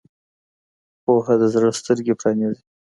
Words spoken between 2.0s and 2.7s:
پرانیزي.